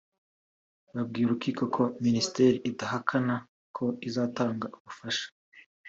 [0.93, 3.35] babwiye urukiko ko Minisiteri idahakana
[3.75, 5.27] ko izatanga ubufasha